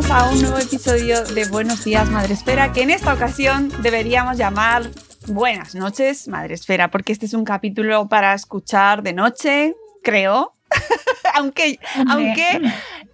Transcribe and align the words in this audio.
Bienvenidas 0.00 0.10
a 0.10 0.30
un 0.30 0.40
nuevo 0.40 0.58
episodio 0.58 1.24
de 1.24 1.46
Buenos 1.48 1.84
Días 1.84 2.08
Madre 2.08 2.34
Esfera, 2.34 2.72
que 2.72 2.82
en 2.82 2.90
esta 2.90 3.12
ocasión 3.12 3.70
deberíamos 3.82 4.36
llamar 4.38 4.90
Buenas 5.26 5.74
noches 5.74 6.28
Madre 6.28 6.54
Esfera, 6.54 6.90
porque 6.90 7.12
este 7.12 7.26
es 7.26 7.34
un 7.34 7.44
capítulo 7.44 8.08
para 8.08 8.32
escuchar 8.34 9.02
de 9.02 9.12
noche, 9.12 9.74
creo. 10.02 10.54
aunque, 11.34 11.78
aunque 12.08 12.62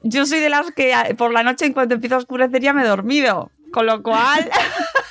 yo 0.03 0.27
soy 0.27 0.41
de 0.41 0.49
las 0.49 0.71
que 0.73 0.93
por 1.17 1.33
la 1.33 1.43
noche 1.43 1.67
en 1.67 1.73
cuanto 1.73 1.95
empieza 1.95 2.17
a 2.17 2.19
oscurecer 2.19 2.61
ya 2.61 2.73
me 2.73 2.83
he 2.83 2.87
dormido, 2.87 3.51
con 3.73 3.87
lo 3.87 4.03
cual... 4.03 4.49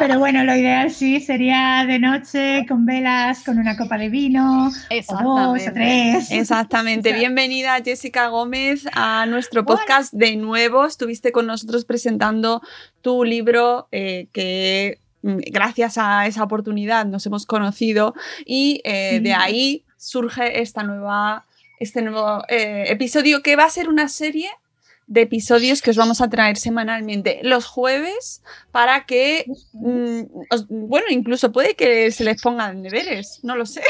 Pero 0.00 0.18
bueno, 0.18 0.42
lo 0.44 0.56
ideal 0.56 0.90
sí 0.90 1.20
sería 1.20 1.84
de 1.86 1.98
noche, 1.98 2.64
con 2.66 2.86
velas, 2.86 3.44
con 3.44 3.58
una 3.58 3.76
copa 3.76 3.98
de 3.98 4.08
vino, 4.08 4.68
o 4.68 5.22
dos 5.22 5.60
o 5.68 5.72
tres. 5.74 6.30
Exactamente. 6.30 7.12
Bienvenida 7.18 7.76
Jessica 7.84 8.28
Gómez 8.28 8.86
a 8.94 9.26
nuestro 9.26 9.66
podcast 9.66 10.14
de 10.14 10.36
nuevo. 10.36 10.86
Estuviste 10.86 11.32
con 11.32 11.46
nosotros 11.46 11.84
presentando 11.84 12.62
tu 13.02 13.24
libro 13.24 13.88
eh, 13.92 14.28
que 14.32 15.00
mm, 15.20 15.36
gracias 15.52 15.98
a 15.98 16.26
esa 16.26 16.44
oportunidad 16.44 17.04
nos 17.04 17.26
hemos 17.26 17.44
conocido 17.44 18.14
y 18.46 18.80
eh, 18.84 19.20
de 19.20 19.34
ahí 19.34 19.84
surge 19.98 20.62
esta 20.62 20.82
nueva, 20.82 21.44
este 21.78 22.00
nuevo 22.00 22.42
eh, 22.48 22.84
episodio 22.88 23.42
que 23.42 23.54
va 23.54 23.64
a 23.64 23.70
ser 23.70 23.90
una 23.90 24.08
serie 24.08 24.48
de 25.10 25.22
episodios 25.22 25.82
que 25.82 25.90
os 25.90 25.96
vamos 25.96 26.20
a 26.20 26.30
traer 26.30 26.56
semanalmente 26.56 27.40
los 27.42 27.66
jueves 27.66 28.42
para 28.70 29.04
que, 29.06 29.44
mm, 29.72 30.20
os- 30.50 30.66
bueno, 30.68 31.06
incluso 31.10 31.50
puede 31.50 31.74
que 31.74 32.12
se 32.12 32.22
les 32.22 32.40
pongan 32.40 32.80
deberes, 32.82 33.40
no 33.42 33.56
lo 33.56 33.66
sé. 33.66 33.82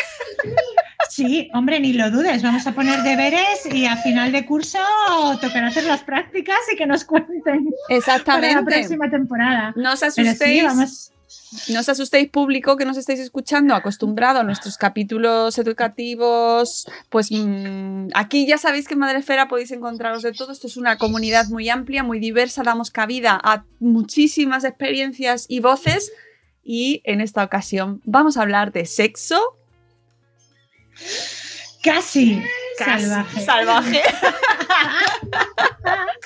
Sí, 1.11 1.51
hombre, 1.55 1.79
ni 1.81 1.93
lo 1.93 2.11
dudes. 2.11 2.43
Vamos 2.43 2.67
a 2.67 2.73
poner 2.73 3.03
deberes 3.03 3.67
y 3.71 3.85
a 3.85 3.97
final 3.97 4.33
de 4.33 4.47
curso 4.47 4.79
tocará 5.41 5.67
hacer 5.69 5.85
las 5.85 6.03
prácticas 6.05 6.57
y 6.73 6.77
que 6.77 6.87
nos 6.87 7.05
cuenten 7.05 7.43
para 7.43 7.59
la 7.91 7.97
Exactamente. 7.97 8.65
próxima 8.65 9.11
temporada. 9.11 9.73
No 9.77 9.93
os 9.93 10.01
Pero 10.01 10.13
sí, 10.13 10.21
asustéis. 10.23 10.65
vamos. 10.65 11.13
No 11.69 11.81
os 11.81 11.89
asustéis, 11.89 12.31
público 12.31 12.77
que 12.77 12.85
nos 12.85 12.97
estáis 12.97 13.21
escuchando, 13.21 13.75
acostumbrado 13.75 14.41
a 14.41 14.45
nuestros 14.45 14.77
capítulos 14.77 15.59
educativos. 15.59 16.87
Pues 17.09 17.31
mm, 17.31 18.09
aquí 18.15 18.47
ya 18.47 18.59
sabéis 18.59 18.87
que 18.87 18.95
en 18.95 19.01
Madrefera 19.01 19.49
podéis 19.49 19.71
encontraros 19.71 20.23
de 20.23 20.33
todo. 20.33 20.53
Esto 20.53 20.67
es 20.67 20.77
una 20.77 20.99
comunidad 20.99 21.47
muy 21.49 21.69
amplia, 21.69 22.03
muy 22.03 22.21
diversa. 22.21 22.63
Damos 22.63 22.91
cabida 22.91 23.41
a 23.43 23.65
muchísimas 23.81 24.65
experiencias 24.65 25.47
y 25.49 25.61
voces. 25.61 26.13
Y 26.63 27.01
en 27.05 27.21
esta 27.21 27.43
ocasión 27.43 28.01
vamos 28.05 28.37
a 28.37 28.43
hablar 28.43 28.73
de 28.73 28.87
sexo 28.87 29.41
Casi, 31.83 32.43
casi 32.79 33.07
salvaje. 33.07 33.45
salvaje. 33.45 34.03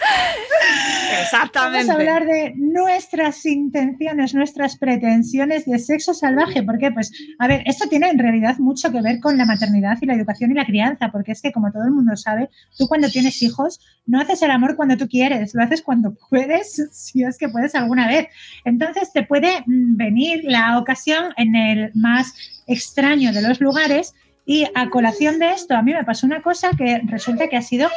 Exactamente. 1.23 1.87
Vamos 1.87 1.91
a 1.91 1.95
hablar 1.95 2.27
de 2.27 2.53
nuestras 2.57 3.45
intenciones, 3.47 4.35
nuestras 4.35 4.77
pretensiones 4.77 5.65
de 5.65 5.79
sexo 5.79 6.15
salvaje. 6.15 6.63
¿Por 6.63 6.79
qué? 6.79 6.91
Pues, 6.91 7.13
a 7.39 7.49
ver, 7.49 7.63
esto 7.67 7.89
tiene 7.89 8.09
en 8.09 8.19
realidad 8.19 8.59
mucho 8.59 8.91
que 8.91 9.01
ver 9.01 9.21
con 9.21 9.37
la 9.37 9.45
maternidad 9.45 9.99
y 10.01 10.07
la 10.07 10.15
educación 10.15 10.51
y 10.51 10.55
la 10.55 10.67
crianza, 10.67 11.11
porque 11.11 11.33
es 11.33 11.43
que, 11.43 11.53
como 11.53 11.73
todo 11.73 11.85
el 11.85 11.93
mundo 11.93 12.17
sabe, 12.17 12.51
tú 12.77 12.89
cuando 12.89 13.09
tienes 13.09 13.43
hijos 13.43 13.81
no 14.07 14.21
haces 14.21 14.43
el 14.43 14.51
amor 14.51 14.77
cuando 14.77 14.97
tú 14.97 15.09
quieres, 15.09 15.55
lo 15.55 15.63
haces 15.63 15.83
cuando 15.83 16.15
puedes, 16.29 16.89
si 16.93 17.23
es 17.23 17.39
que 17.39 17.49
puedes 17.49 17.75
alguna 17.75 18.07
vez. 18.07 18.29
Entonces, 18.65 19.13
te 19.13 19.23
puede 19.23 19.61
mm, 19.67 19.97
venir 19.97 20.45
la 20.45 20.79
ocasión 20.79 21.33
en 21.37 21.55
el 21.55 21.91
más 21.95 22.35
extraño 22.67 23.33
de 23.33 23.43
los 23.43 23.61
lugares. 23.61 24.15
Y 24.47 24.67
a 24.75 24.91
colación 24.91 25.39
de 25.39 25.53
esto, 25.53 25.75
a 25.75 25.81
mí 25.81 25.95
me 25.95 26.05
pasó 26.05 26.27
una 26.27 26.43
cosa 26.43 26.71
que 26.77 27.01
resulta 27.07 27.49
que 27.49 27.57
ha 27.57 27.63
sido, 27.63 27.89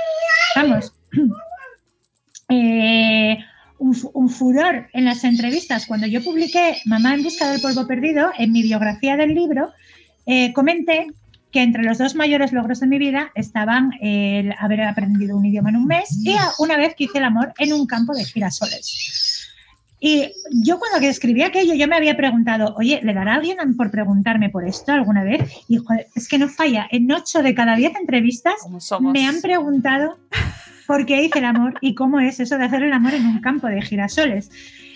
vamos, 0.55 0.93
eh, 2.49 3.37
un, 3.79 3.95
un 4.13 4.29
furor 4.29 4.87
en 4.93 5.05
las 5.05 5.23
entrevistas. 5.23 5.85
Cuando 5.85 6.07
yo 6.07 6.23
publiqué 6.23 6.81
Mamá 6.85 7.13
en 7.13 7.23
busca 7.23 7.49
del 7.51 7.61
polvo 7.61 7.87
perdido, 7.87 8.31
en 8.37 8.51
mi 8.51 8.63
biografía 8.63 9.17
del 9.17 9.33
libro, 9.33 9.71
eh, 10.25 10.51
comenté 10.53 11.07
que 11.51 11.61
entre 11.61 11.83
los 11.83 11.97
dos 11.97 12.15
mayores 12.15 12.51
logros 12.51 12.81
de 12.81 12.87
mi 12.87 12.99
vida 12.99 13.31
estaban 13.33 13.91
el 14.01 14.53
haber 14.59 14.81
aprendido 14.81 15.37
un 15.37 15.45
idioma 15.45 15.69
en 15.69 15.77
un 15.77 15.85
mes 15.85 16.09
y 16.23 16.35
una 16.59 16.77
vez 16.77 16.93
que 16.95 17.05
hice 17.05 17.19
el 17.19 17.23
amor 17.23 17.53
en 17.57 17.73
un 17.73 17.87
campo 17.87 18.13
de 18.13 18.25
girasoles. 18.25 19.47
Y 19.99 20.29
yo 20.63 20.77
cuando 20.77 20.99
que 20.99 21.07
escribí 21.07 21.41
aquello, 21.41 21.73
yo 21.73 21.87
me 21.87 21.95
había 21.95 22.15
preguntado, 22.15 22.75
oye, 22.77 22.99
¿le 23.01 23.13
dará 23.13 23.35
alguien 23.35 23.57
por 23.75 23.89
preguntarme 23.89 24.49
por 24.49 24.67
esto 24.67 24.91
alguna 24.91 25.23
vez? 25.23 25.49
Y 25.67 25.77
joder, 25.77 26.07
es 26.13 26.27
que 26.27 26.37
no 26.37 26.49
falla. 26.49 26.87
En 26.91 27.11
ocho 27.11 27.41
de 27.41 27.55
cada 27.55 27.75
diez 27.75 27.95
entrevistas 27.95 28.55
Como 28.61 28.79
somos. 28.79 29.11
me 29.11 29.25
han 29.25 29.41
preguntado 29.41 30.17
por 30.87 31.05
qué 31.05 31.21
hice 31.23 31.39
el 31.39 31.45
amor 31.45 31.73
y 31.81 31.93
cómo 31.93 32.19
es 32.19 32.39
eso 32.39 32.57
de 32.57 32.65
hacer 32.65 32.81
el 32.83 32.93
amor 32.93 33.13
en 33.13 33.25
un 33.27 33.41
campo 33.41 33.67
de 33.67 33.81
girasoles. 33.81 34.49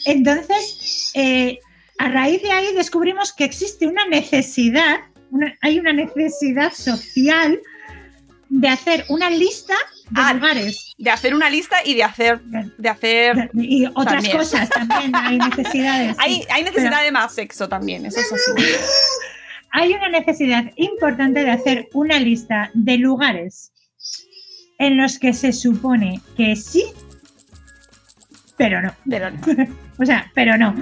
Entonces, 0.05 1.11
eh, 1.13 1.59
a 1.99 2.07
raíz 2.09 2.41
de 2.41 2.51
ahí 2.51 2.73
descubrimos 2.75 3.33
que 3.33 3.43
existe 3.43 3.85
una 3.87 4.05
necesidad, 4.07 5.01
una- 5.29 5.53
hay 5.61 5.79
una 5.79 5.93
necesidad 5.93 6.73
social 6.73 7.59
de 8.49 8.67
hacer 8.67 9.05
una 9.09 9.29
lista 9.29 9.73
de 10.09 10.21
Ah, 10.21 10.33
lugares 10.33 10.93
De 10.97 11.09
hacer 11.09 11.33
una 11.33 11.49
lista 11.49 11.77
y 11.85 11.93
de 11.95 12.03
hacer. 12.03 12.41
De 12.41 12.89
hacer. 12.89 13.49
y 13.53 13.85
otras 13.85 14.15
También. 14.15 14.37
cosas 14.37 14.69
también 14.69 15.15
hay 15.15 15.37
necesidades. 15.37 16.17
sí. 16.25 16.43
Hay 16.49 16.63
necesidad 16.63 16.91
Pero- 16.91 17.03
de 17.03 17.11
más 17.11 17.33
sexo 17.33 17.69
también, 17.69 18.05
eso 18.05 18.19
es 18.19 18.31
así. 18.33 18.51
hay 19.71 19.93
una 19.93 20.09
necesidad 20.09 20.65
importante 20.75 21.43
de 21.45 21.51
hacer 21.51 21.87
una 21.93 22.19
lista 22.19 22.71
de 22.73 22.97
lugares 22.97 23.71
en 24.81 24.97
los 24.97 25.19
que 25.19 25.31
se 25.31 25.53
supone 25.53 26.19
que 26.35 26.55
sí, 26.55 26.83
pero 28.57 28.81
no. 28.81 28.93
Pero 29.07 29.31
no. 29.31 29.39
O 29.99 30.05
sea, 30.05 30.31
pero 30.33 30.57
no. 30.57 30.73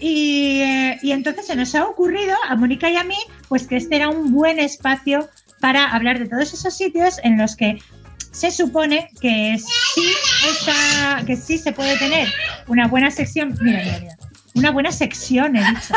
Y, 0.00 0.60
eh, 0.62 0.98
y 1.02 1.12
entonces 1.12 1.46
se 1.46 1.54
nos 1.54 1.74
ha 1.74 1.84
ocurrido 1.84 2.34
a 2.48 2.56
Mónica 2.56 2.88
y 2.88 2.96
a 2.96 3.04
mí, 3.04 3.18
pues 3.48 3.66
que 3.66 3.76
este 3.76 3.96
era 3.96 4.08
un 4.08 4.32
buen 4.32 4.58
espacio 4.58 5.28
para 5.60 5.90
hablar 5.90 6.18
de 6.18 6.26
todos 6.26 6.54
esos 6.54 6.74
sitios 6.74 7.20
en 7.22 7.36
los 7.36 7.54
que 7.54 7.78
se 8.30 8.50
supone 8.50 9.10
que 9.20 9.58
sí 9.58 10.08
está, 10.48 11.22
que 11.26 11.36
sí 11.36 11.58
se 11.58 11.72
puede 11.72 11.98
tener 11.98 12.28
una 12.66 12.88
buena 12.88 13.10
sección. 13.10 13.58
Mira, 13.60 13.82
mira, 13.84 13.98
mira. 14.00 14.16
Una 14.56 14.70
buena 14.70 14.90
sección, 14.90 15.54
he 15.56 15.60
dicho. 15.64 15.94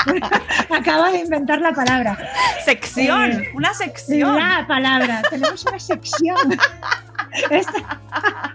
Acabo 0.74 1.04
de 1.12 1.18
inventar 1.20 1.60
la 1.60 1.72
palabra. 1.72 2.18
Sección, 2.64 3.32
Eh, 3.32 3.50
una 3.54 3.72
sección. 3.74 4.36
La 4.36 4.66
palabra. 4.66 5.22
Tenemos 5.28 5.64
una 5.66 5.78
sección. 5.78 6.36
Esta- 7.50 8.51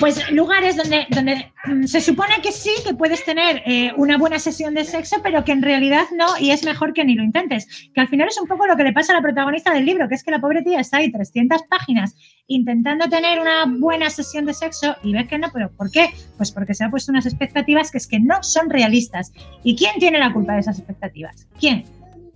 Pues 0.00 0.30
lugares 0.32 0.76
donde, 0.76 1.06
mm, 1.66 1.84
se 1.84 2.00
supone 2.00 2.34
que 2.42 2.52
sí, 2.52 2.70
que 2.86 2.94
puedes 2.94 3.24
tener 3.24 3.62
eh, 3.64 3.92
una 3.96 4.18
buena 4.18 4.38
sesión 4.38 4.74
de 4.74 4.84
sexo, 4.84 5.16
pero 5.22 5.44
que 5.44 5.52
en 5.52 5.62
realidad 5.62 6.04
no, 6.16 6.26
y 6.38 6.50
es 6.50 6.64
mejor 6.64 6.92
que 6.92 7.04
ni 7.04 7.14
lo 7.14 7.22
intentes. 7.22 7.90
Que 7.94 8.00
al 8.00 8.08
final 8.08 8.28
es 8.28 8.40
un 8.40 8.48
poco 8.48 8.66
lo 8.66 8.76
que 8.76 8.84
le 8.84 8.92
pasa 8.92 9.12
a 9.12 9.16
la 9.16 9.22
protagonista 9.22 9.72
del 9.72 9.84
libro, 9.84 10.08
que 10.08 10.14
es 10.14 10.24
que 10.24 10.30
la 10.30 10.40
pobre 10.40 10.62
tía 10.62 10.80
está 10.80 10.98
ahí 10.98 11.12
300 11.12 11.62
páginas 11.68 12.16
intentando 12.46 13.08
tener 13.08 13.40
una 13.40 13.64
buena 13.66 14.10
sesión 14.10 14.44
de 14.46 14.54
sexo 14.54 14.96
y 15.02 15.12
ves 15.12 15.28
que 15.28 15.38
no, 15.38 15.48
pero 15.52 15.70
¿por 15.70 15.90
qué? 15.90 16.10
Pues 16.36 16.50
porque 16.52 16.74
se 16.74 16.84
ha 16.84 16.90
puesto 16.90 17.12
unas 17.12 17.26
expectativas 17.26 17.90
que 17.90 17.98
es 17.98 18.06
que 18.06 18.20
no 18.20 18.42
son 18.42 18.70
realistas. 18.70 19.32
¿Y 19.62 19.76
quién 19.76 19.92
tiene 19.98 20.18
la 20.18 20.32
culpa 20.32 20.54
de 20.54 20.60
esas 20.60 20.78
expectativas? 20.78 21.46
¿Quién? 21.58 21.84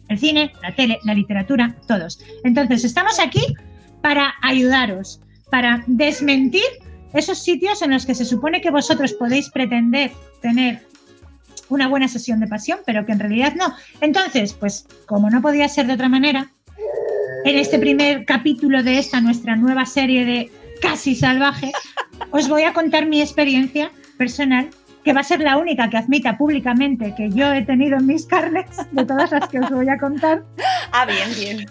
El 0.08 0.18
cine, 0.18 0.52
la 0.62 0.74
tele, 0.74 0.98
la 1.04 1.14
literatura, 1.14 1.74
todos. 1.86 2.20
Entonces, 2.44 2.84
estamos 2.84 3.20
aquí 3.20 3.42
para 4.00 4.34
ayudaros, 4.42 5.20
para 5.50 5.82
desmentir 5.86 6.62
esos 7.12 7.38
sitios 7.38 7.82
en 7.82 7.90
los 7.90 8.06
que 8.06 8.14
se 8.14 8.24
supone 8.24 8.60
que 8.60 8.70
vosotros 8.70 9.12
podéis 9.14 9.50
pretender 9.50 10.12
tener 10.40 10.82
una 11.68 11.88
buena 11.88 12.08
sesión 12.08 12.40
de 12.40 12.46
pasión, 12.46 12.80
pero 12.86 13.04
que 13.04 13.12
en 13.12 13.20
realidad 13.20 13.54
no. 13.54 13.74
Entonces, 14.00 14.54
pues 14.54 14.86
como 15.06 15.30
no 15.30 15.42
podía 15.42 15.68
ser 15.68 15.86
de 15.86 15.94
otra 15.94 16.08
manera, 16.08 16.50
en 17.44 17.56
este 17.56 17.78
primer 17.78 18.24
capítulo 18.24 18.82
de 18.82 18.98
esta 18.98 19.20
nuestra 19.20 19.56
nueva 19.56 19.86
serie 19.86 20.24
de 20.24 20.50
Casi 20.80 21.14
Salvaje, 21.14 21.72
os 22.30 22.48
voy 22.48 22.62
a 22.62 22.72
contar 22.72 23.06
mi 23.06 23.20
experiencia 23.20 23.90
personal, 24.16 24.70
que 25.04 25.12
va 25.12 25.20
a 25.20 25.24
ser 25.24 25.40
la 25.40 25.56
única 25.56 25.88
que 25.88 25.96
admita 25.96 26.36
públicamente 26.36 27.14
que 27.16 27.30
yo 27.30 27.52
he 27.52 27.62
tenido 27.62 27.96
en 27.98 28.06
mis 28.06 28.26
carnes, 28.26 28.66
de 28.92 29.04
todas 29.04 29.30
las 29.30 29.48
que 29.48 29.60
os 29.60 29.70
voy 29.70 29.88
a 29.88 29.98
contar. 29.98 30.44
Ah, 30.92 31.06
bien, 31.06 31.28
bien. 31.38 31.66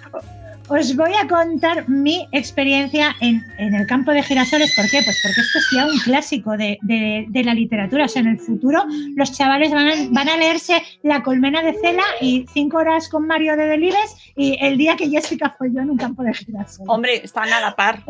Os 0.69 0.95
voy 0.97 1.11
a 1.13 1.27
contar 1.29 1.87
mi 1.87 2.27
experiencia 2.33 3.15
en, 3.21 3.41
en 3.57 3.73
el 3.73 3.87
campo 3.87 4.11
de 4.11 4.21
girasoles. 4.21 4.75
¿Por 4.75 4.85
qué? 4.89 5.01
Pues 5.03 5.17
porque 5.23 5.39
esto 5.41 5.59
es 5.59 5.67
ya 5.73 5.85
un 5.85 5.97
clásico 5.99 6.57
de, 6.57 6.77
de- 6.81 7.25
de 7.29 7.43
la 7.45 7.53
literatura. 7.53 8.03
O 8.05 8.07
sea, 8.09 8.21
en 8.21 8.27
el 8.27 8.39
futuro 8.39 8.83
los 9.15 9.31
chavales 9.31 9.71
van 9.71 9.87
a, 9.87 9.93
van 10.09 10.27
a 10.27 10.35
leerse 10.35 10.81
La 11.03 11.23
colmena 11.23 11.61
de 11.61 11.73
Cela 11.81 12.03
y 12.19 12.45
Cinco 12.53 12.77
horas 12.79 13.07
con 13.07 13.25
Mario 13.27 13.55
de 13.55 13.65
Delibes 13.65 14.15
y 14.35 14.57
el 14.59 14.77
día 14.77 14.97
que 14.97 15.07
Jessica 15.09 15.55
fue 15.57 15.71
yo 15.73 15.79
en 15.79 15.89
un 15.91 15.97
campo 15.97 16.21
de 16.23 16.33
girasoles. 16.33 16.89
Hombre, 16.89 17.23
están 17.23 17.51
a 17.53 17.61
la 17.61 17.73
par. 17.75 18.03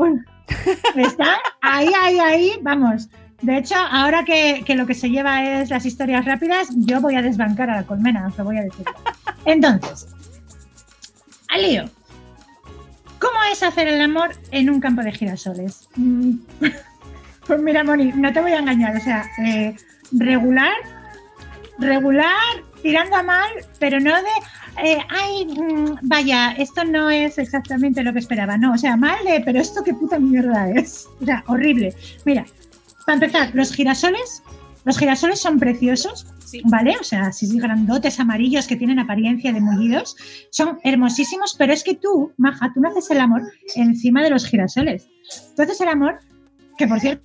Están 0.95 1.37
ahí, 1.61 1.89
ahí, 2.01 2.19
ahí, 2.19 2.51
vamos. 2.63 3.07
De 3.41 3.55
hecho, 3.57 3.75
ahora 3.75 4.25
que, 4.25 4.63
que 4.65 4.73
lo 4.73 4.87
que 4.87 4.95
se 4.95 5.11
lleva 5.11 5.43
es 5.61 5.69
las 5.69 5.85
historias 5.85 6.25
rápidas, 6.25 6.69
yo 6.75 7.01
voy 7.01 7.13
a 7.15 7.21
desbancar 7.21 7.69
a 7.69 7.75
la 7.75 7.83
colmena, 7.83 8.25
os 8.27 8.37
lo 8.37 8.45
voy 8.45 8.57
a 8.57 8.61
decir. 8.63 8.83
Entonces, 9.45 10.07
al 11.49 11.61
lío. 11.61 11.83
¿Cómo 13.19 13.37
es 13.51 13.63
hacer 13.63 13.87
el 13.87 14.01
amor 14.01 14.31
en 14.51 14.69
un 14.69 14.79
campo 14.79 15.01
de 15.01 15.11
girasoles? 15.11 15.89
Mm, 15.95 16.35
Pues 17.47 17.61
mira, 17.61 17.81
Moni, 17.83 18.11
no 18.13 18.33
te 18.33 18.41
voy 18.41 18.51
a 18.51 18.59
engañar, 18.59 18.97
o 18.97 18.99
sea, 18.99 19.25
eh, 19.45 19.73
regular, 20.11 20.73
regular, 21.79 22.35
tirando 22.81 23.15
a 23.15 23.23
mal, 23.23 23.49
pero 23.79 24.01
no 24.01 24.13
de, 24.13 24.83
eh, 24.83 24.97
ay, 25.09 25.45
mm, 25.45 25.99
vaya, 26.01 26.51
esto 26.57 26.83
no 26.83 27.09
es 27.09 27.37
exactamente 27.37 28.03
lo 28.03 28.11
que 28.11 28.19
esperaba, 28.19 28.57
no, 28.57 28.73
o 28.73 28.77
sea, 28.77 28.97
mal 28.97 29.23
de, 29.23 29.41
pero 29.45 29.59
esto 29.59 29.81
qué 29.81 29.93
puta 29.93 30.19
mierda 30.19 30.69
es, 30.71 31.07
o 31.21 31.25
sea, 31.25 31.41
horrible. 31.47 31.95
Mira, 32.25 32.45
para 33.05 33.13
empezar, 33.13 33.51
los 33.53 33.71
girasoles, 33.71 34.43
los 34.87 34.97
girasoles 34.97 35.41
son 35.41 35.59
preciosos, 35.59 36.25
Sí. 36.45 36.61
¿vale? 36.63 36.95
O 36.97 37.03
sea, 37.03 37.23
así 37.27 37.45
grandotes 37.59 38.21
amarillos 38.21 38.67
que 38.67 38.77
tienen 38.77 38.99
apariencia 38.99 39.51
de 39.51 39.59
mullidos, 39.59 40.15
son 40.49 40.79
hermosísimos, 40.81 41.55
pero 41.57 41.73
es 41.73 41.83
que 41.83 41.95
tú, 41.95 42.31
Maja, 42.37 42.71
tú 42.73 42.79
no 42.79 42.87
haces 42.87 43.11
el 43.11 43.19
amor 43.19 43.41
encima 43.75 44.23
de 44.23 44.29
los 44.29 44.45
girasoles. 44.45 45.05
Tú 45.57 45.61
haces 45.63 45.81
el 45.81 45.89
amor, 45.89 46.19
que 46.77 46.87
por 46.87 47.01
cierto, 47.01 47.21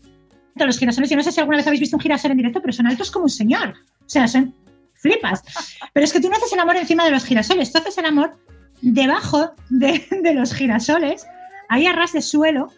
los 0.57 0.77
girasoles, 0.77 1.09
yo 1.09 1.17
no 1.17 1.23
sé 1.23 1.31
si 1.31 1.39
alguna 1.39 1.59
vez 1.59 1.67
habéis 1.69 1.79
visto 1.83 1.97
un 1.97 2.03
girasol 2.03 2.33
en 2.33 2.39
directo, 2.39 2.61
pero 2.61 2.73
son 2.73 2.89
altos 2.89 3.13
como 3.13 3.27
un 3.27 3.31
señor. 3.31 3.75
O 4.01 4.09
sea, 4.09 4.27
son 4.27 4.53
flipas. 4.95 5.45
Pero 5.93 6.03
es 6.03 6.13
que 6.13 6.21
tú 6.21 6.29
no 6.29 6.35
haces 6.37 6.53
el 6.53 6.59
amor 6.59 6.75
encima 6.75 7.05
de 7.05 7.13
los 7.13 7.25
girasoles, 7.25 7.73
tú 7.73 7.79
haces 7.79 7.97
el 7.97 8.07
amor 8.07 8.37
debajo 8.81 9.53
de, 9.71 10.05
de 10.23 10.35
los 10.35 10.53
girasoles, 10.53 11.25
ahí 11.69 11.87
a 11.87 11.93
ras 11.93 12.13
de 12.13 12.23
suelo. 12.23 12.73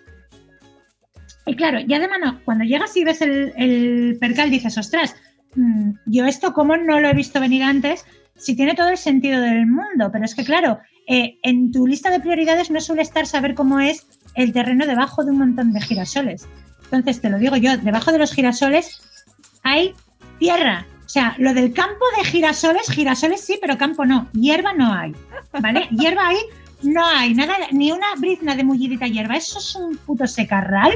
Y 1.46 1.56
claro, 1.56 1.80
ya 1.80 1.98
de 1.98 2.08
mano, 2.08 2.40
cuando 2.44 2.64
llegas 2.64 2.96
y 2.96 3.04
ves 3.04 3.20
el, 3.20 3.52
el 3.56 4.16
percal, 4.20 4.50
dices, 4.50 4.78
ostras, 4.78 5.14
mm, 5.54 5.90
yo 6.06 6.24
esto 6.26 6.52
como 6.52 6.76
no 6.76 7.00
lo 7.00 7.08
he 7.08 7.14
visto 7.14 7.40
venir 7.40 7.62
antes, 7.62 8.04
si 8.36 8.56
tiene 8.56 8.74
todo 8.74 8.88
el 8.88 8.96
sentido 8.96 9.40
del 9.40 9.66
mundo, 9.66 10.10
pero 10.12 10.24
es 10.24 10.34
que 10.34 10.44
claro, 10.44 10.78
eh, 11.06 11.38
en 11.42 11.70
tu 11.70 11.86
lista 11.86 12.10
de 12.10 12.20
prioridades 12.20 12.70
no 12.70 12.80
suele 12.80 13.02
estar 13.02 13.26
saber 13.26 13.54
cómo 13.54 13.80
es 13.80 14.06
el 14.34 14.52
terreno 14.52 14.86
debajo 14.86 15.24
de 15.24 15.30
un 15.30 15.38
montón 15.38 15.72
de 15.72 15.80
girasoles. 15.80 16.48
Entonces, 16.84 17.20
te 17.20 17.30
lo 17.30 17.38
digo 17.38 17.56
yo, 17.56 17.76
debajo 17.76 18.12
de 18.12 18.18
los 18.18 18.32
girasoles 18.32 19.02
hay 19.62 19.94
tierra. 20.38 20.86
O 21.04 21.08
sea, 21.08 21.34
lo 21.38 21.52
del 21.54 21.72
campo 21.72 22.04
de 22.16 22.24
girasoles, 22.24 22.90
girasoles 22.90 23.40
sí, 23.42 23.58
pero 23.60 23.78
campo 23.78 24.04
no. 24.04 24.28
Hierba 24.32 24.72
no 24.72 24.92
hay. 24.92 25.14
¿Vale? 25.60 25.88
hierba 25.90 26.28
ahí 26.28 26.38
no 26.82 27.04
hay. 27.06 27.34
Nada, 27.34 27.54
ni 27.70 27.92
una 27.92 28.06
brizna 28.18 28.56
de 28.56 28.64
mullidita 28.64 29.06
hierba. 29.06 29.36
Eso 29.36 29.58
es 29.58 29.74
un 29.76 29.96
puto 29.98 30.26
secarral. 30.26 30.92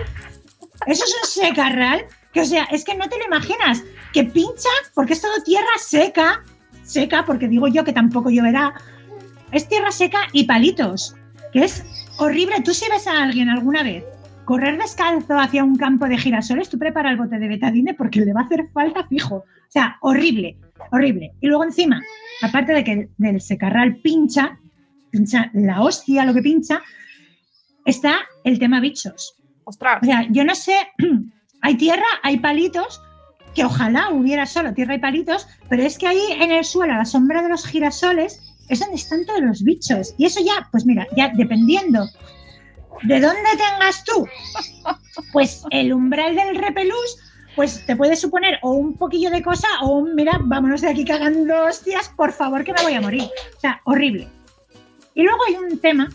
Eso 0.86 1.04
es 1.04 1.16
un 1.22 1.44
secarral. 1.44 2.06
Que, 2.32 2.42
o 2.42 2.44
sea, 2.44 2.64
es 2.64 2.84
que 2.84 2.96
no 2.96 3.08
te 3.08 3.18
lo 3.18 3.26
imaginas. 3.26 3.82
Que 4.12 4.24
pincha, 4.24 4.68
porque 4.94 5.14
es 5.14 5.20
todo 5.20 5.32
tierra 5.44 5.66
seca. 5.78 6.42
Seca, 6.82 7.24
porque 7.24 7.48
digo 7.48 7.68
yo 7.68 7.84
que 7.84 7.92
tampoco 7.92 8.30
lloverá. 8.30 8.74
Es 9.52 9.68
tierra 9.68 9.90
seca 9.90 10.20
y 10.32 10.44
palitos. 10.44 11.14
Que 11.52 11.64
es 11.64 11.84
horrible. 12.18 12.56
Tú 12.64 12.72
si 12.72 12.88
ves 12.90 13.06
a 13.06 13.22
alguien 13.22 13.48
alguna 13.48 13.82
vez 13.82 14.04
correr 14.48 14.78
descalzo 14.78 15.38
hacia 15.38 15.62
un 15.62 15.76
campo 15.76 16.08
de 16.08 16.16
girasoles, 16.16 16.70
tú 16.70 16.78
prepara 16.78 17.10
el 17.10 17.18
bote 17.18 17.38
de 17.38 17.48
betadine 17.48 17.92
porque 17.92 18.20
le 18.20 18.32
va 18.32 18.40
a 18.40 18.44
hacer 18.44 18.70
falta 18.72 19.06
fijo. 19.06 19.34
O 19.36 19.70
sea, 19.70 19.98
horrible, 20.00 20.56
horrible. 20.90 21.34
Y 21.42 21.48
luego 21.48 21.64
encima, 21.64 22.00
aparte 22.40 22.72
de 22.72 22.82
que 22.82 23.10
del 23.18 23.42
secarral 23.42 23.96
pincha, 23.96 24.58
pincha 25.10 25.50
la 25.52 25.82
hostia 25.82 26.24
lo 26.24 26.32
que 26.32 26.40
pincha, 26.40 26.80
está 27.84 28.20
el 28.42 28.58
tema 28.58 28.80
bichos. 28.80 29.36
Ostras. 29.68 29.98
O 30.02 30.06
sea, 30.06 30.26
yo 30.30 30.44
no 30.44 30.54
sé, 30.54 30.74
hay 31.60 31.76
tierra, 31.76 32.06
hay 32.22 32.38
palitos, 32.38 33.02
que 33.54 33.66
ojalá 33.66 34.08
hubiera 34.10 34.46
solo 34.46 34.72
tierra 34.72 34.94
y 34.94 34.98
palitos, 34.98 35.46
pero 35.68 35.82
es 35.82 35.98
que 35.98 36.06
ahí 36.06 36.22
en 36.40 36.50
el 36.50 36.64
suelo, 36.64 36.94
a 36.94 36.98
la 36.98 37.04
sombra 37.04 37.42
de 37.42 37.50
los 37.50 37.66
girasoles, 37.66 38.40
es 38.70 38.80
donde 38.80 38.96
están 38.96 39.26
todos 39.26 39.42
los 39.42 39.62
bichos. 39.62 40.14
Y 40.16 40.24
eso 40.24 40.40
ya, 40.42 40.66
pues 40.72 40.86
mira, 40.86 41.06
ya 41.14 41.32
dependiendo 41.34 42.06
de 43.02 43.20
dónde 43.20 43.50
tengas 43.50 44.02
tú, 44.04 44.26
pues 45.32 45.62
el 45.70 45.92
umbral 45.92 46.34
del 46.34 46.56
repelús, 46.56 47.18
pues 47.54 47.84
te 47.84 47.94
puede 47.94 48.16
suponer 48.16 48.58
o 48.62 48.72
un 48.72 48.96
poquillo 48.96 49.30
de 49.30 49.42
cosa 49.42 49.68
o 49.82 49.98
un, 49.98 50.14
mira, 50.14 50.40
vámonos 50.44 50.80
de 50.80 50.88
aquí 50.88 51.04
cagando 51.04 51.64
hostias, 51.66 52.08
por 52.16 52.32
favor, 52.32 52.64
que 52.64 52.72
me 52.72 52.82
voy 52.84 52.94
a 52.94 53.02
morir. 53.02 53.28
O 53.54 53.60
sea, 53.60 53.82
horrible. 53.84 54.28
Y 55.14 55.24
luego 55.24 55.40
hay 55.46 55.56
un 55.56 55.78
tema 55.78 56.08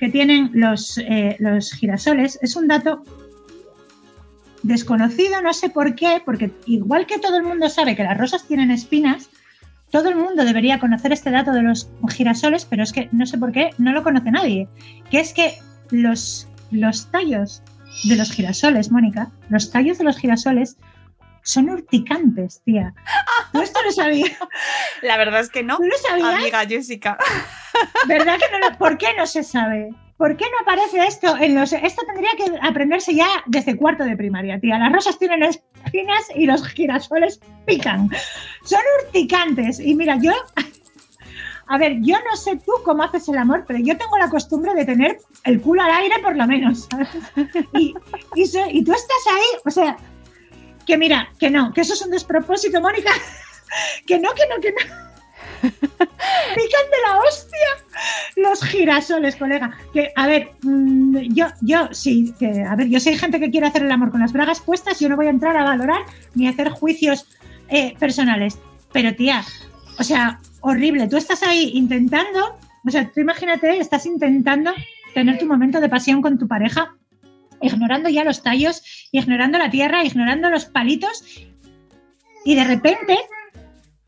que 0.00 0.08
tienen 0.08 0.50
los, 0.54 0.96
eh, 0.98 1.36
los 1.38 1.72
girasoles, 1.72 2.38
es 2.40 2.56
un 2.56 2.68
dato 2.68 3.04
desconocido, 4.62 5.42
no 5.42 5.52
sé 5.52 5.68
por 5.68 5.94
qué, 5.94 6.22
porque 6.24 6.50
igual 6.64 7.06
que 7.06 7.18
todo 7.18 7.36
el 7.36 7.42
mundo 7.42 7.68
sabe 7.68 7.94
que 7.94 8.02
las 8.02 8.16
rosas 8.16 8.46
tienen 8.46 8.70
espinas, 8.70 9.28
todo 9.90 10.08
el 10.08 10.16
mundo 10.16 10.44
debería 10.44 10.78
conocer 10.78 11.12
este 11.12 11.30
dato 11.30 11.52
de 11.52 11.62
los 11.62 11.90
girasoles, 12.08 12.64
pero 12.64 12.82
es 12.82 12.92
que 12.92 13.10
no 13.12 13.26
sé 13.26 13.36
por 13.36 13.52
qué 13.52 13.70
no 13.76 13.92
lo 13.92 14.02
conoce 14.02 14.30
nadie, 14.30 14.68
que 15.10 15.20
es 15.20 15.34
que 15.34 15.58
los, 15.90 16.48
los 16.70 17.10
tallos 17.10 17.62
de 18.04 18.16
los 18.16 18.32
girasoles, 18.32 18.90
Mónica, 18.90 19.30
los 19.50 19.70
tallos 19.70 19.98
de 19.98 20.04
los 20.04 20.16
girasoles 20.16 20.78
son 21.42 21.68
urticantes, 21.68 22.62
tía. 22.64 22.94
¿Tú 23.52 23.60
esto 23.60 23.80
lo 23.84 23.92
sabías? 23.92 24.32
La 25.02 25.18
verdad 25.18 25.40
es 25.40 25.50
que 25.50 25.62
no. 25.62 25.76
¿Tú 25.76 25.84
lo 25.84 25.96
sabías? 26.08 26.40
Amiga 26.40 26.64
Jessica. 26.66 27.18
¿Verdad 28.08 28.38
que 28.38 28.58
no 28.58 28.78
¿Por 28.78 28.98
qué 28.98 29.08
no 29.16 29.26
se 29.26 29.42
sabe? 29.42 29.90
¿Por 30.16 30.36
qué 30.36 30.44
no 30.44 30.58
aparece 30.62 31.06
esto 31.06 31.36
en 31.38 31.54
los... 31.54 31.72
Esto 31.72 32.02
tendría 32.06 32.30
que 32.36 32.58
aprenderse 32.60 33.14
ya 33.14 33.28
desde 33.46 33.76
cuarto 33.76 34.04
de 34.04 34.16
primaria, 34.16 34.60
tía. 34.60 34.78
Las 34.78 34.92
rosas 34.92 35.18
tienen 35.18 35.42
espinas 35.42 36.28
y 36.34 36.46
los 36.46 36.66
girasoles 36.68 37.40
pican. 37.66 38.10
Son 38.64 38.80
urticantes. 39.04 39.80
Y 39.80 39.94
mira, 39.94 40.18
yo... 40.20 40.32
A 41.68 41.78
ver, 41.78 41.98
yo 42.00 42.16
no 42.28 42.36
sé 42.36 42.56
tú 42.56 42.72
cómo 42.84 43.04
haces 43.04 43.28
el 43.28 43.38
amor, 43.38 43.64
pero 43.66 43.78
yo 43.78 43.96
tengo 43.96 44.18
la 44.18 44.28
costumbre 44.28 44.74
de 44.74 44.84
tener 44.84 45.18
el 45.44 45.60
culo 45.60 45.82
al 45.82 45.92
aire 45.92 46.16
por 46.20 46.36
lo 46.36 46.44
menos. 46.46 46.88
y 47.72 47.94
tú 47.94 48.92
estás 48.92 49.26
ahí, 49.32 49.60
o 49.64 49.70
sea, 49.70 49.96
que 50.90 50.98
mira, 50.98 51.28
que 51.38 51.50
no, 51.50 51.72
que 51.72 51.82
eso 51.82 51.94
es 51.94 52.02
un 52.02 52.10
despropósito, 52.10 52.80
Mónica. 52.80 53.12
Que 54.04 54.18
no, 54.18 54.30
que 54.32 54.48
no, 54.48 54.60
que 54.60 54.72
no. 54.72 55.10
Pican 56.54 56.86
de 56.90 57.00
la 57.06 57.18
hostia 57.18 57.68
los 58.36 58.62
girasoles, 58.62 59.36
colega. 59.36 59.76
Que, 59.92 60.12
a 60.16 60.26
ver, 60.26 60.52
mm, 60.62 61.18
yo, 61.34 61.46
yo, 61.60 61.88
sí, 61.92 62.34
que, 62.38 62.62
a 62.62 62.74
ver, 62.76 62.88
yo 62.88 63.00
soy 63.00 63.16
gente 63.18 63.38
que 63.38 63.50
quiere 63.50 63.66
hacer 63.66 63.82
el 63.82 63.92
amor 63.92 64.10
con 64.10 64.20
las 64.20 64.32
bragas 64.32 64.60
puestas, 64.60 64.98
yo 64.98 65.08
no 65.08 65.16
voy 65.16 65.26
a 65.26 65.30
entrar 65.30 65.56
a 65.56 65.64
valorar 65.64 66.02
ni 66.34 66.46
a 66.46 66.50
hacer 66.50 66.70
juicios 66.70 67.26
eh, 67.68 67.94
personales. 67.98 68.58
Pero, 68.92 69.14
tía, 69.14 69.44
o 69.98 70.02
sea, 70.02 70.40
horrible. 70.60 71.08
Tú 71.08 71.16
estás 71.16 71.42
ahí 71.42 71.72
intentando, 71.74 72.58
o 72.86 72.90
sea, 72.90 73.10
tú 73.12 73.20
imagínate, 73.20 73.78
estás 73.78 74.06
intentando 74.06 74.72
tener 75.14 75.38
tu 75.38 75.46
momento 75.46 75.80
de 75.80 75.88
pasión 75.88 76.22
con 76.22 76.38
tu 76.38 76.48
pareja, 76.48 76.94
ignorando 77.60 78.08
ya 78.08 78.24
los 78.24 78.42
tallos, 78.42 78.82
ignorando 79.12 79.58
la 79.58 79.70
tierra, 79.70 80.04
ignorando 80.04 80.48
los 80.50 80.64
palitos, 80.64 81.24
y 82.44 82.54
de 82.54 82.64
repente, 82.64 83.18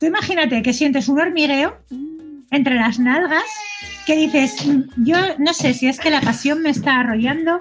tú 0.02 0.06
imagínate 0.06 0.62
que 0.62 0.72
sientes 0.72 1.08
un 1.08 1.20
hormigueo 1.20 1.76
entre 2.50 2.74
las 2.74 2.98
nalgas 2.98 3.44
que 4.04 4.16
dices, 4.16 4.66
"Mm, 4.66 5.04
yo 5.04 5.16
no 5.38 5.54
sé 5.54 5.74
si 5.74 5.86
es 5.86 6.00
que 6.00 6.10
la 6.10 6.20
pasión 6.20 6.60
me 6.60 6.70
está 6.70 6.98
arrollando 6.98 7.56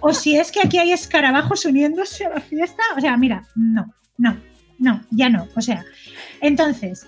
o 0.00 0.14
si 0.14 0.38
es 0.38 0.50
que 0.50 0.60
aquí 0.64 0.78
hay 0.78 0.92
escarabajos 0.92 1.66
uniéndose 1.66 2.24
a 2.24 2.30
la 2.30 2.40
fiesta. 2.40 2.82
O 2.96 3.00
sea, 3.02 3.14
mira, 3.18 3.44
no, 3.54 3.92
no, 4.16 4.38
no, 4.78 5.02
ya 5.10 5.28
no. 5.28 5.46
O 5.54 5.60
sea, 5.60 5.84
entonces, 6.40 7.06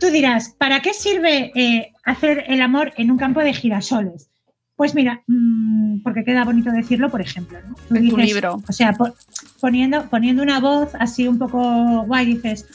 tú 0.00 0.08
dirás, 0.08 0.54
¿para 0.58 0.80
qué 0.82 0.92
sirve 0.92 1.52
eh, 1.54 1.92
hacer 2.04 2.44
el 2.48 2.62
amor 2.62 2.92
en 2.96 3.12
un 3.12 3.16
campo 3.16 3.38
de 3.40 3.54
girasoles? 3.54 4.28
Pues 4.74 4.92
mira, 4.96 5.22
mm, 5.28 6.02
porque 6.02 6.24
queda 6.24 6.42
bonito 6.44 6.70
decirlo, 6.72 7.10
por 7.10 7.20
ejemplo, 7.20 7.58
¿no? 7.62 7.74
Tú 7.88 7.94
En 7.94 8.08
tu 8.08 8.16
dices, 8.16 8.34
libro. 8.34 8.60
O 8.68 8.72
sea, 8.72 8.92
po- 8.92 9.14
poniendo, 9.60 10.08
poniendo 10.10 10.42
una 10.42 10.58
voz 10.58 10.90
así 10.98 11.28
un 11.28 11.38
poco 11.38 12.02
guay, 12.06 12.26
dices, 12.26 12.66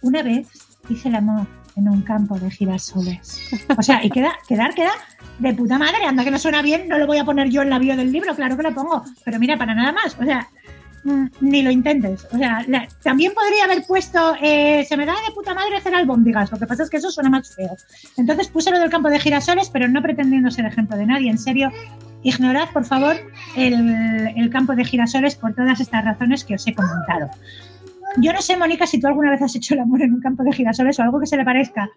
una 0.00 0.22
vez 0.22 0.46
hice 0.88 1.08
el 1.08 1.16
amor 1.16 1.46
en 1.78 1.88
un 1.88 2.02
campo 2.02 2.38
de 2.38 2.50
girasoles. 2.50 3.50
O 3.76 3.82
sea, 3.82 4.04
y 4.04 4.10
queda, 4.10 4.32
quedar, 4.46 4.74
queda 4.74 4.90
de 5.38 5.54
puta 5.54 5.78
madre. 5.78 6.04
Anda 6.06 6.24
que 6.24 6.30
no 6.30 6.38
suena 6.38 6.60
bien, 6.60 6.88
no 6.88 6.98
lo 6.98 7.06
voy 7.06 7.18
a 7.18 7.24
poner 7.24 7.48
yo 7.48 7.62
en 7.62 7.70
la 7.70 7.78
bio 7.78 7.96
del 7.96 8.10
libro, 8.10 8.34
claro 8.34 8.56
que 8.56 8.64
lo 8.64 8.74
pongo. 8.74 9.04
Pero 9.24 9.38
mira, 9.38 9.56
para 9.56 9.74
nada 9.74 9.92
más. 9.92 10.16
O 10.18 10.24
sea, 10.24 10.48
mm, 11.04 11.26
ni 11.40 11.62
lo 11.62 11.70
intentes. 11.70 12.26
O 12.32 12.36
sea, 12.36 12.66
también 13.02 13.32
podría 13.32 13.64
haber 13.64 13.86
puesto, 13.86 14.34
eh, 14.42 14.84
se 14.88 14.96
me 14.96 15.06
da 15.06 15.14
de 15.26 15.32
puta 15.32 15.54
madre 15.54 15.76
hacer 15.76 15.94
albóndigas. 15.94 16.50
Lo 16.50 16.58
que 16.58 16.66
pasa 16.66 16.82
es 16.82 16.90
que 16.90 16.96
eso 16.96 17.10
suena 17.10 17.30
más 17.30 17.54
feo. 17.54 17.76
Entonces 18.16 18.48
puse 18.48 18.72
lo 18.72 18.80
del 18.80 18.90
campo 18.90 19.08
de 19.08 19.20
girasoles, 19.20 19.70
pero 19.70 19.86
no 19.86 20.02
pretendiendo 20.02 20.50
ser 20.50 20.66
ejemplo 20.66 20.96
de 20.96 21.06
nadie. 21.06 21.30
En 21.30 21.38
serio, 21.38 21.70
ignorad, 22.24 22.70
por 22.72 22.84
favor, 22.84 23.16
el 23.54 24.50
campo 24.50 24.74
de 24.74 24.84
girasoles 24.84 25.36
por 25.36 25.54
todas 25.54 25.78
estas 25.78 26.04
razones 26.04 26.44
que 26.44 26.56
os 26.56 26.66
he 26.66 26.74
comentado. 26.74 27.30
Yo 28.20 28.32
no 28.32 28.42
sé, 28.42 28.56
Mónica, 28.56 28.86
si 28.86 29.00
tú 29.00 29.06
alguna 29.06 29.30
vez 29.30 29.42
has 29.42 29.54
hecho 29.54 29.74
el 29.74 29.80
amor 29.80 30.02
en 30.02 30.14
un 30.14 30.20
campo 30.20 30.42
de 30.42 30.52
girasoles 30.52 30.98
o 30.98 31.02
algo 31.02 31.20
que 31.20 31.26
se 31.26 31.36
le 31.36 31.44
parezca. 31.44 31.88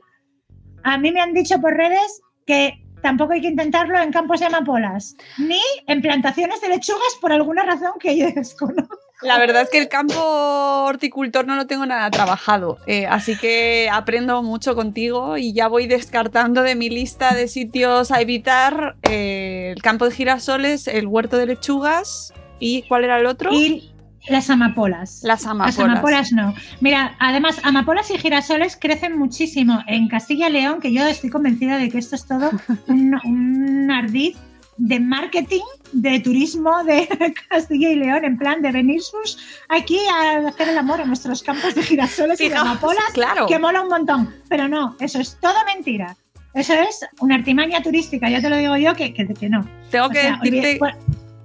A 0.83 0.97
mí 0.97 1.11
me 1.11 1.21
han 1.21 1.33
dicho 1.33 1.59
por 1.59 1.75
redes 1.75 2.21
que 2.45 2.81
tampoco 3.01 3.33
hay 3.33 3.41
que 3.41 3.47
intentarlo 3.47 3.99
en 3.99 4.11
campos 4.11 4.39
de 4.39 4.45
amapolas, 4.45 5.15
ni 5.37 5.59
en 5.87 6.01
plantaciones 6.01 6.61
de 6.61 6.69
lechugas 6.69 7.17
por 7.19 7.31
alguna 7.31 7.63
razón 7.63 7.93
que 7.99 8.17
yo 8.17 8.31
desconozco. 8.35 8.97
La 9.21 9.37
verdad 9.37 9.63
es 9.63 9.69
que 9.69 9.77
el 9.77 9.87
campo 9.87 10.19
horticultor 10.19 11.45
no 11.45 11.55
lo 11.55 11.67
tengo 11.67 11.85
nada 11.85 12.09
trabajado, 12.09 12.79
eh, 12.87 13.05
así 13.05 13.37
que 13.37 13.87
aprendo 13.91 14.41
mucho 14.41 14.73
contigo 14.73 15.37
y 15.37 15.53
ya 15.53 15.67
voy 15.67 15.85
descartando 15.85 16.63
de 16.63 16.75
mi 16.75 16.89
lista 16.89 17.35
de 17.35 17.47
sitios 17.47 18.11
a 18.11 18.21
evitar 18.21 18.95
eh, 19.09 19.73
el 19.75 19.81
campo 19.83 20.05
de 20.05 20.11
girasoles, 20.15 20.87
el 20.87 21.05
huerto 21.05 21.37
de 21.37 21.45
lechugas 21.45 22.33
y 22.59 22.83
¿cuál 22.83 23.03
era 23.03 23.19
el 23.19 23.27
otro? 23.27 23.51
Y 23.53 23.90
las 24.27 24.49
amapolas. 24.49 25.21
Las 25.23 25.45
amapolas. 25.45 25.77
Las 25.77 25.85
amapolas 25.89 26.31
no. 26.31 26.53
Mira, 26.79 27.15
además, 27.19 27.59
amapolas 27.63 28.09
y 28.11 28.17
girasoles 28.17 28.77
crecen 28.79 29.17
muchísimo 29.17 29.79
en 29.87 30.07
Castilla 30.07 30.49
y 30.49 30.53
León, 30.53 30.79
que 30.79 30.93
yo 30.93 31.05
estoy 31.07 31.29
convencida 31.29 31.77
de 31.77 31.89
que 31.89 31.97
esto 31.97 32.15
es 32.15 32.25
todo 32.25 32.49
un, 32.87 33.19
un 33.23 33.91
ardid 33.91 34.35
de 34.77 34.99
marketing, 34.99 35.61
de 35.91 36.19
turismo 36.21 36.83
de 36.83 37.07
Castilla 37.49 37.89
y 37.89 37.95
León, 37.95 38.23
en 38.25 38.37
plan 38.37 38.61
de 38.61 38.71
venir 38.71 39.01
sus 39.01 39.37
aquí 39.69 39.99
a 40.11 40.47
hacer 40.47 40.69
el 40.69 40.77
amor 40.77 41.01
en 41.01 41.07
nuestros 41.07 41.43
campos 41.43 41.75
de 41.75 41.83
girasoles 41.83 42.39
y 42.41 42.49
de 42.49 42.55
amapolas, 42.55 43.03
claro. 43.13 43.45
que 43.47 43.59
mola 43.59 43.81
un 43.83 43.89
montón. 43.89 44.33
Pero 44.49 44.67
no, 44.67 44.95
eso 44.99 45.19
es 45.19 45.37
todo 45.39 45.53
mentira. 45.65 46.15
Eso 46.53 46.73
es 46.73 47.05
una 47.19 47.35
artimaña 47.35 47.81
turística, 47.81 48.29
ya 48.29 48.41
te 48.41 48.49
lo 48.49 48.57
digo 48.57 48.75
yo, 48.75 48.93
que, 48.95 49.13
que, 49.13 49.25
que 49.27 49.49
no. 49.49 49.65
Tengo 49.89 50.07
O 50.07 50.09
que 50.09 50.21
sea, 50.21 50.37
decirte, 50.41 50.59
olvide- 50.59 50.79
bueno, 50.79 50.97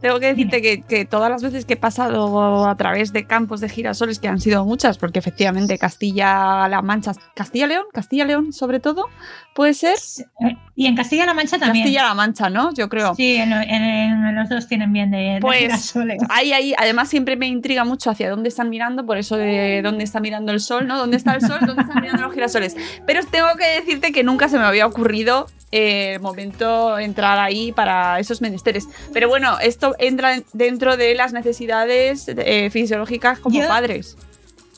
tengo 0.06 0.20
que, 0.20 0.26
decirte 0.26 0.62
que, 0.62 0.82
que 0.82 1.04
todas 1.04 1.30
las 1.30 1.42
veces 1.42 1.64
que 1.64 1.74
he 1.74 1.76
pasado 1.76 2.66
a 2.66 2.76
través 2.76 3.12
de 3.12 3.26
campos 3.26 3.60
de 3.60 3.68
girasoles, 3.68 4.18
que 4.18 4.28
han 4.28 4.40
sido 4.40 4.64
muchas, 4.64 4.98
porque 4.98 5.18
efectivamente 5.18 5.78
Castilla-La 5.78 6.82
Mancha, 6.82 7.12
Castilla-León, 7.34 7.84
Castilla-León 7.92 8.52
sobre 8.52 8.80
todo, 8.80 9.06
puede 9.54 9.74
ser 9.74 9.96
eh, 10.40 10.56
y 10.74 10.86
en 10.86 10.94
Castilla-La 10.96 11.34
Mancha 11.34 11.58
también. 11.58 11.84
Castilla-La 11.84 12.14
Mancha, 12.14 12.50
¿no? 12.50 12.72
Yo 12.74 12.88
creo. 12.88 13.14
Sí, 13.14 13.36
en, 13.36 13.52
en- 13.52 14.26
en 14.26 14.34
los 14.34 14.48
dos 14.48 14.66
tienen 14.68 14.92
bien 14.92 15.10
de, 15.10 15.16
de 15.16 15.38
Pues, 15.40 15.60
girasoles. 15.60 16.22
Ahí, 16.28 16.52
ahí, 16.52 16.74
además 16.78 17.08
siempre 17.08 17.36
me 17.36 17.46
intriga 17.46 17.84
mucho 17.84 18.10
hacia 18.10 18.30
dónde 18.30 18.48
están 18.48 18.68
mirando, 18.70 19.06
por 19.06 19.16
eso 19.18 19.36
de 19.36 19.80
dónde 19.82 20.04
está 20.04 20.20
mirando 20.20 20.52
el 20.52 20.60
sol, 20.60 20.86
¿no? 20.86 20.98
¿Dónde 20.98 21.16
está 21.16 21.34
el 21.34 21.40
sol? 21.40 21.58
¿Dónde 21.66 21.82
están 21.82 22.00
mirando 22.02 22.22
los 22.22 22.34
girasoles? 22.34 22.76
Pero 23.06 23.20
tengo 23.30 23.48
que 23.58 23.66
decirte 23.80 24.12
que 24.12 24.22
nunca 24.22 24.48
se 24.48 24.58
me 24.58 24.64
había 24.64 24.86
ocurrido 24.86 25.46
eh, 25.72 26.12
el 26.14 26.20
momento 26.20 26.98
entrar 26.98 27.38
ahí 27.38 27.72
para 27.72 28.20
esos 28.20 28.40
menesteres. 28.40 28.86
Pero 29.12 29.28
bueno, 29.28 29.58
esto 29.60 29.95
entra 29.98 30.40
dentro 30.52 30.96
de 30.96 31.14
las 31.14 31.32
necesidades 31.32 32.26
eh, 32.28 32.70
fisiológicas 32.70 33.38
como 33.38 33.58
Yo- 33.60 33.68
padres. 33.68 34.16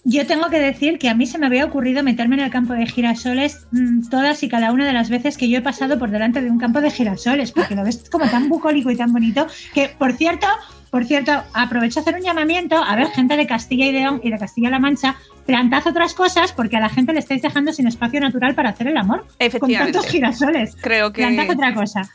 Yo 0.05 0.27
tengo 0.27 0.49
que 0.49 0.59
decir 0.59 0.99
que 0.99 1.11
a 1.11 1.15
mí 1.15 1.27
se 1.27 1.37
me 1.39 1.47
había 1.47 1.67
ocurrido 1.67 2.03
meterme 2.03 2.37
en 2.37 2.43
el 2.43 2.51
campo 2.51 2.73
de 2.73 2.87
girasoles 2.87 3.67
mm, 3.73 4.09
todas 4.09 4.43
y 4.43 4.49
cada 4.49 4.73
una 4.73 4.87
de 4.87 4.93
las 4.95 5.11
veces 5.11 5.37
que 5.37 5.51
yo 5.51 5.59
he 5.59 5.61
pasado 5.61 5.99
por 5.99 6.11
delante 6.11 6.41
de 6.41 6.51
un 6.51 6.59
campo 6.59 6.81
de 6.81 6.91
girasoles, 6.91 7.53
porque 7.53 7.75
lo 7.75 7.85
ves 7.85 8.09
como 8.11 8.27
tan 8.31 8.49
bucólico 8.49 8.91
y 8.91 8.97
tan 8.97 9.13
bonito, 9.13 9.47
que 9.75 9.89
por 9.91 10.15
cierto, 10.15 10.47
por 10.91 11.05
cierto, 11.05 11.33
aprovecho 11.53 11.99
a 11.99 12.03
hacer 12.03 12.15
un 12.15 12.23
llamamiento 12.23 12.77
a 12.83 12.97
ver 12.97 13.09
gente 13.09 13.37
de 13.37 13.47
Castilla 13.47 13.87
y 13.87 13.93
León 13.93 14.21
y 14.25 14.31
de 14.31 14.39
Castilla-La 14.39 14.79
Mancha, 14.79 15.17
plantad 15.45 15.87
otras 15.87 16.15
cosas 16.15 16.53
porque 16.53 16.77
a 16.79 16.81
la 16.81 16.89
gente 16.89 17.13
le 17.13 17.19
estáis 17.19 17.43
dejando 17.43 17.73
sin 17.75 17.87
espacio 17.87 18.19
natural 18.21 18.55
para 18.55 18.71
hacer 18.71 18.87
el 18.87 18.97
amor 18.97 19.27
con 19.27 19.37
Efectivamente. 19.41 19.93
tantos 19.93 20.11
girasoles. 20.11 20.77
Creo 20.81 21.13
que. 21.13 21.23
Plantad 21.23 21.51
otra 21.55 21.75
cosa. 21.75 22.09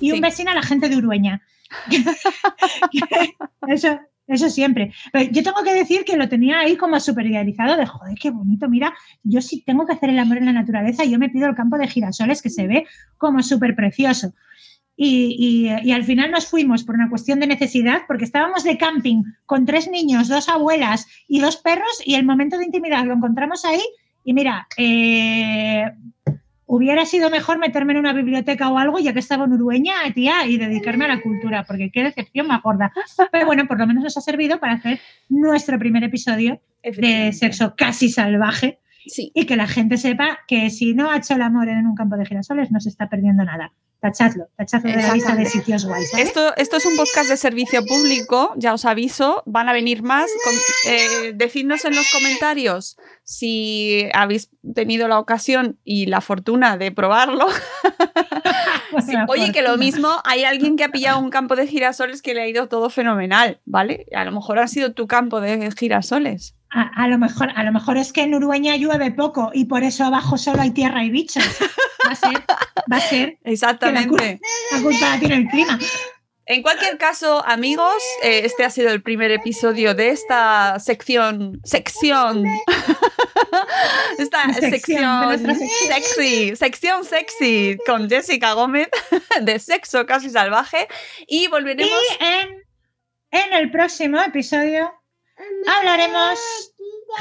Y 0.00 0.12
un 0.12 0.20
besín 0.20 0.48
a 0.48 0.54
la 0.54 0.62
gente 0.62 0.88
de 0.90 0.96
Urueña. 0.96 1.40
eso, 3.68 3.98
eso 4.26 4.50
siempre. 4.50 4.92
Pero 5.12 5.30
yo 5.30 5.42
tengo 5.42 5.62
que 5.62 5.74
decir 5.74 6.04
que 6.04 6.16
lo 6.16 6.28
tenía 6.28 6.60
ahí 6.60 6.76
como 6.76 6.98
súper 7.00 7.26
idealizado 7.26 7.76
de 7.76 7.86
joder, 7.86 8.16
qué 8.20 8.30
bonito. 8.30 8.68
Mira, 8.68 8.94
yo 9.22 9.40
sí 9.40 9.62
tengo 9.66 9.86
que 9.86 9.92
hacer 9.94 10.10
el 10.10 10.18
amor 10.18 10.38
en 10.38 10.46
la 10.46 10.52
naturaleza. 10.52 11.04
Yo 11.04 11.18
me 11.18 11.30
pido 11.30 11.48
el 11.48 11.54
campo 11.54 11.78
de 11.78 11.88
girasoles 11.88 12.42
que 12.42 12.50
se 12.50 12.66
ve 12.66 12.86
como 13.16 13.42
súper 13.42 13.74
precioso. 13.74 14.34
Y, 14.96 15.36
y- 15.38 15.88
y 15.88 15.92
al 15.92 16.04
final 16.04 16.30
nos 16.32 16.46
fuimos 16.46 16.84
por 16.84 16.96
una 16.96 17.08
cuestión 17.10 17.40
de 17.40 17.46
necesidad, 17.46 18.02
porque 18.08 18.24
estábamos 18.24 18.64
de 18.64 18.78
camping 18.78 19.22
con 19.46 19.66
tres 19.66 19.88
niños, 19.90 20.28
dos 20.28 20.48
abuelas 20.48 21.06
y 21.28 21.40
dos 21.40 21.56
perros, 21.58 22.02
y 22.04 22.16
el 22.16 22.26
momento 22.26 22.58
de 22.58 22.66
intimidad 22.66 23.04
lo 23.06 23.14
encontramos 23.14 23.64
ahí. 23.64 23.82
Y 24.24 24.34
mira, 24.34 24.66
eh, 24.76 25.84
hubiera 26.68 27.04
sido 27.06 27.30
mejor 27.30 27.58
meterme 27.58 27.94
en 27.94 27.98
una 27.98 28.12
biblioteca 28.12 28.68
o 28.70 28.78
algo, 28.78 28.98
ya 29.00 29.12
que 29.12 29.18
estaba 29.18 29.46
en 29.46 29.54
Urueña, 29.54 29.94
tía, 30.14 30.46
y 30.46 30.58
dedicarme 30.58 31.06
a 31.06 31.08
la 31.08 31.20
cultura, 31.22 31.64
porque 31.66 31.90
qué 31.90 32.04
decepción 32.04 32.46
más 32.46 32.62
gorda. 32.62 32.92
Pero 33.32 33.46
bueno, 33.46 33.66
por 33.66 33.78
lo 33.78 33.86
menos 33.86 34.04
nos 34.04 34.16
ha 34.16 34.20
servido 34.20 34.60
para 34.60 34.74
hacer 34.74 35.00
nuestro 35.30 35.78
primer 35.78 36.04
episodio 36.04 36.60
de 36.84 37.32
sexo 37.32 37.74
casi 37.76 38.10
salvaje 38.10 38.78
Sí. 39.06 39.32
y 39.34 39.46
que 39.46 39.56
la 39.56 39.66
gente 39.66 39.96
sepa 39.96 40.40
que 40.46 40.68
si 40.68 40.92
no 40.92 41.10
ha 41.10 41.16
hecho 41.16 41.34
el 41.34 41.40
amor 41.42 41.68
en 41.70 41.86
un 41.86 41.94
campo 41.94 42.16
de 42.18 42.26
girasoles 42.26 42.70
no 42.70 42.78
se 42.78 42.90
está 42.90 43.08
perdiendo 43.08 43.42
nada. 43.44 43.72
Tachadlo, 44.00 44.44
tachadlo 44.56 44.90
de 44.92 45.02
la 45.02 45.12
lista 45.14 45.34
de 45.34 45.44
sitios 45.44 45.84
guays. 45.84 46.12
¿vale? 46.12 46.22
Esto, 46.24 46.56
esto 46.56 46.76
es 46.76 46.86
un 46.86 46.96
podcast 46.96 47.28
de 47.28 47.36
servicio 47.36 47.84
público, 47.84 48.52
ya 48.56 48.72
os 48.72 48.84
aviso, 48.84 49.42
van 49.44 49.68
a 49.68 49.72
venir 49.72 50.02
más. 50.04 50.30
Con- 50.44 50.92
eh, 50.92 51.32
decidnos 51.34 51.84
en 51.84 51.96
los 51.96 52.08
comentarios 52.12 52.96
si 53.24 54.08
habéis 54.14 54.50
tenido 54.74 55.08
la 55.08 55.18
ocasión 55.18 55.78
y 55.82 56.06
la 56.06 56.20
fortuna 56.20 56.76
de 56.76 56.92
probarlo. 56.92 57.46
Sí, 59.00 59.12
Buena 59.12 59.26
Oye, 59.28 59.52
que 59.52 59.62
lo 59.62 59.76
mismo, 59.76 60.08
hay 60.24 60.44
alguien 60.44 60.76
que 60.76 60.82
ha 60.84 60.88
pillado 60.88 61.18
un 61.20 61.30
campo 61.30 61.54
de 61.56 61.66
girasoles 61.66 62.22
que 62.22 62.32
le 62.34 62.40
ha 62.42 62.48
ido 62.48 62.68
todo 62.68 62.88
fenomenal, 62.90 63.60
¿vale? 63.66 64.06
A 64.14 64.24
lo 64.24 64.32
mejor 64.32 64.58
ha 64.58 64.66
sido 64.66 64.92
tu 64.92 65.06
campo 65.06 65.40
de 65.40 65.70
girasoles. 65.78 66.56
A, 66.70 67.04
a 67.04 67.06
lo 67.06 67.18
mejor, 67.18 67.50
a 67.54 67.62
lo 67.64 67.72
mejor 67.72 67.96
es 67.98 68.12
que 68.12 68.22
en 68.22 68.34
Urueña 68.34 68.76
llueve 68.76 69.10
poco 69.12 69.50
y 69.52 69.66
por 69.66 69.82
eso 69.84 70.04
abajo 70.04 70.36
solo 70.38 70.62
hay 70.62 70.70
tierra 70.70 71.04
y 71.04 71.10
bichos. 71.10 71.44
Va 72.06 72.12
a 72.12 72.14
ser, 72.14 72.44
va 72.90 72.96
a 72.96 73.00
ser 73.00 73.38
Exactamente. 73.44 74.40
la 74.72 74.82
culpa 74.82 75.10
la 75.10 75.18
tiene 75.18 75.36
el 75.36 75.48
clima. 75.48 75.78
En 76.50 76.62
cualquier 76.62 76.96
caso, 76.96 77.44
amigos, 77.44 78.02
eh, 78.22 78.40
este 78.44 78.64
ha 78.64 78.70
sido 78.70 78.90
el 78.90 79.02
primer 79.02 79.30
episodio 79.30 79.94
de 79.94 80.08
esta 80.08 80.78
sección, 80.80 81.60
sección, 81.62 82.42
esta 84.18 84.54
sección. 84.54 85.38
sexy, 85.88 86.56
sección 86.56 87.04
sexy 87.04 87.76
con 87.84 88.08
Jessica 88.08 88.54
Gómez 88.54 88.88
de 89.42 89.58
Sexo 89.58 90.06
Casi 90.06 90.30
Salvaje 90.30 90.88
y 91.26 91.48
volveremos. 91.48 91.92
Y 92.18 92.24
en, 92.24 92.48
en 93.30 93.52
el 93.52 93.70
próximo 93.70 94.18
episodio 94.18 94.90
hablaremos 95.66 96.38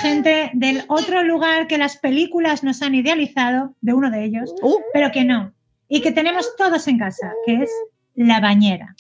gente 0.02 0.52
del 0.54 0.84
otro 0.88 1.24
lugar 1.24 1.68
que 1.68 1.78
las 1.78 1.98
películas 1.98 2.64
nos 2.64 2.82
han 2.82 2.96
idealizado, 2.96 3.76
de 3.82 3.94
uno 3.94 4.12
de 4.12 4.26
ellos, 4.26 4.54
Uh. 4.62 4.78
pero 4.94 5.12
que 5.12 5.24
no. 5.24 5.54
Y 5.88 6.02
que 6.02 6.12
tenemos 6.12 6.56
todos 6.58 6.88
en 6.88 7.00
casa, 7.00 7.32
que 7.46 7.64
es 7.64 7.72
la 8.16 8.40
bañera. 8.40 8.96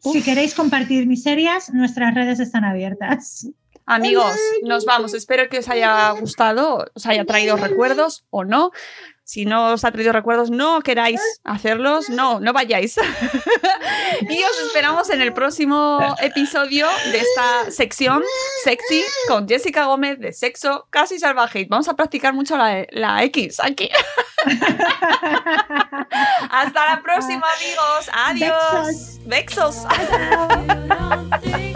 Si 0.00 0.22
queréis 0.22 0.54
compartir 0.54 1.06
miserias, 1.06 1.72
nuestras 1.72 2.14
redes 2.14 2.40
están 2.40 2.64
abiertas. 2.64 3.48
Amigos, 3.86 4.36
nos 4.62 4.84
vamos. 4.84 5.14
Espero 5.14 5.48
que 5.48 5.58
os 5.58 5.68
haya 5.68 6.10
gustado, 6.10 6.86
os 6.94 7.06
haya 7.06 7.24
traído 7.24 7.56
recuerdos 7.56 8.24
o 8.30 8.44
no. 8.44 8.72
Si 9.26 9.44
no 9.44 9.72
os 9.72 9.84
ha 9.84 9.90
traído 9.90 10.12
recuerdos, 10.12 10.50
no 10.50 10.80
queráis 10.82 11.20
hacerlos, 11.42 12.08
no, 12.08 12.38
no 12.38 12.52
vayáis. 12.52 12.96
y 14.20 14.42
os 14.44 14.60
esperamos 14.66 15.10
en 15.10 15.20
el 15.20 15.32
próximo 15.32 15.98
episodio 16.20 16.86
de 17.10 17.18
esta 17.18 17.72
sección 17.72 18.22
sexy 18.62 19.02
con 19.26 19.48
Jessica 19.48 19.86
Gómez 19.86 20.20
de 20.20 20.32
Sexo 20.32 20.86
Casi 20.90 21.18
Salvaje. 21.18 21.66
Vamos 21.68 21.88
a 21.88 21.96
practicar 21.96 22.34
mucho 22.34 22.56
la, 22.56 22.86
la 22.90 23.24
X 23.24 23.58
aquí. 23.58 23.90
Hasta 26.50 26.94
la 26.94 27.02
próxima, 27.02 27.46
amigos. 27.58 28.08
Adiós. 28.12 29.18
Bexos. 29.26 29.84
I'm 31.38 31.75